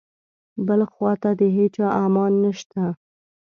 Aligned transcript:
بل 0.67 0.81
خواته 0.91 1.29
د 1.39 1.41
هیچا 1.57 1.87
امان 2.03 2.33
نشته. 2.43 2.81